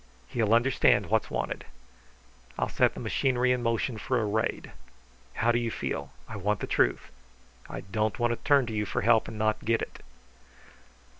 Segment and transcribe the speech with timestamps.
[0.29, 1.63] He'll understand what's wanted.
[2.57, 4.71] I'll set the machinery in motion for a raid.
[5.35, 6.11] How do you feel?
[6.27, 7.11] I want the truth.
[7.69, 10.01] I don't want to turn to you for help and not get it."